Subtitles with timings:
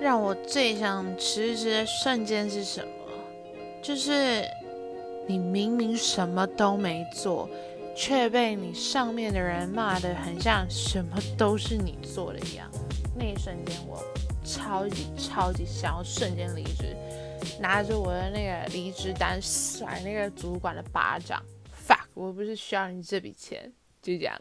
[0.00, 2.88] 让我最想辞职的瞬间是什么？
[3.82, 4.44] 就是
[5.26, 7.48] 你明明什么都没做
[7.96, 12.70] 却被你上面的人骂得很像什么都是你做的一样。
[13.16, 14.02] 那一瞬间我
[14.44, 16.96] 超级超级想要瞬间离职
[17.60, 21.42] 拿着我的那个离职单甩那个主管的巴掌。
[21.86, 24.40] Fuck 我不是需要你这笔钱就这样。